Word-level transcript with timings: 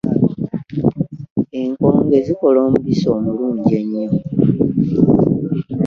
Enkooge 1.59 2.17
zikola 2.25 2.57
omubisi 2.67 3.05
omulungi 3.15 3.71
ennyo. 3.79 4.07